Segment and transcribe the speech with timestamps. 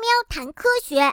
[0.00, 1.12] 喵谈科学。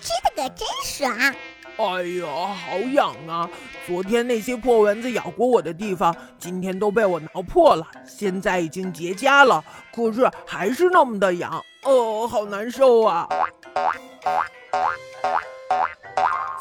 [0.00, 1.36] 吃的可真爽！
[1.78, 3.48] 哎呀，好痒啊！
[3.86, 9.64] 昨天那些破蚊子咬过我的地方，今天都被我挠破了，现在已经结痂了，
[9.94, 13.26] 可是还是那么的痒，哦，好难受啊！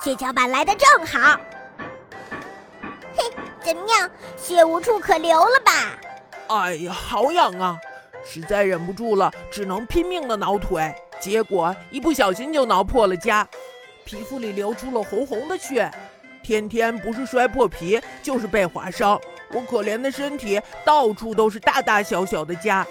[0.01, 1.39] 血小板来的正好，
[3.15, 3.23] 嘿，
[3.63, 4.09] 怎么样？
[4.37, 5.71] 血无处可流了吧？
[6.47, 7.77] 哎呀，好痒啊！
[8.23, 13.45] 实在忍不住了，只能拼命的挠腿，结果一不小心就挠破了痂。
[14.05, 15.91] 皮肤里流出了红红的血，
[16.43, 19.19] 天天不是摔破皮，就是被划伤。
[19.53, 22.85] 我可怜的身体到处都是大大小小的痂，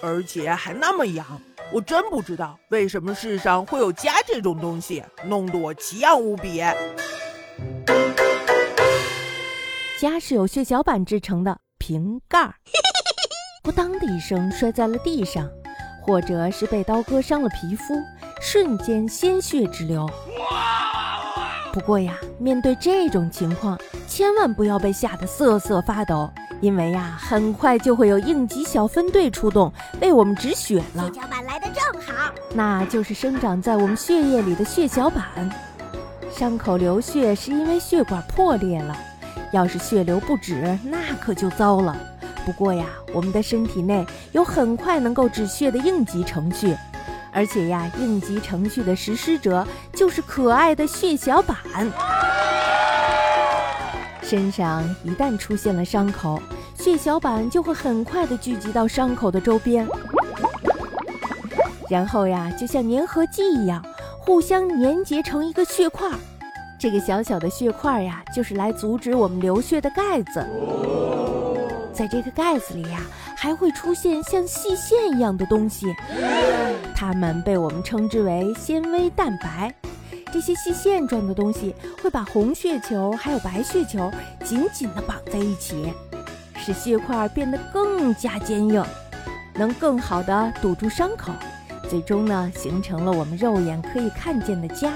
[0.00, 1.24] 而且还那么痒。
[1.72, 6.62] 我真不知道为什么世上会有痂这种东西，弄得我奇痒无比。
[9.98, 12.54] 痂是由血小板制成的瓶盖儿，
[13.62, 15.48] 不当的一声摔在了地上，
[16.02, 17.94] 或者是被刀割伤了皮肤，
[18.40, 20.08] 瞬间鲜血直流。
[21.76, 26.26] 不过呀，面对这种情况，千万不要被吓得瑟瑟发抖，
[26.62, 31.06] 因为呀，很快就会有应急小分队出动为我们止血了。
[31.12, 35.22] 血小板来的正好，那就是生长在我们血液里的血小板。
[36.30, 38.96] 伤口流血是因为血管破裂了，
[39.52, 41.94] 要是血流不止，那可就糟了。
[42.46, 46.74] 不过呀，我们的身体内有很快能够止血的应急程序。
[47.36, 51.58] 而且呀，应急程序的实施者就是可爱的血小板。
[54.22, 56.40] 身上一旦出现了伤口，
[56.74, 59.86] 血小板就会很快的聚集到伤口的周边，
[61.90, 63.84] 然后呀，就像粘合剂一样，
[64.18, 66.08] 互相粘结成一个血块。
[66.78, 70.42] 这个小小的血块呀，就是来阻止我们流血的盖子。
[71.92, 73.00] 在这个盖子里呀，
[73.46, 75.94] 还会出现像细线一样的东西，
[76.96, 79.72] 它们被我们称之为纤维蛋白。
[80.32, 84.10] 这些细线状的东西会把红血球还有白血球
[84.42, 85.94] 紧紧地绑在一起，
[86.56, 88.84] 使血块变得更加坚硬，
[89.54, 91.30] 能更好地堵住伤口，
[91.88, 94.90] 最终呢，形成了我们肉眼可以看见的痂。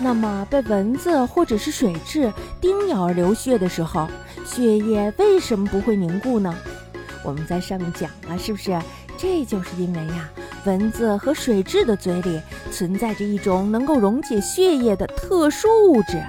[0.00, 4.06] 那么，被蚊子或者是水蛭叮咬而流血的时候，
[4.44, 6.54] 血液为什么不会凝固呢？
[7.24, 8.78] 我们在上面讲了，是不是？
[9.16, 10.30] 这就是因为呀，
[10.64, 16.22] 蚊子和水蛭的嘴里存在着一种能够溶解血液的特殊物质。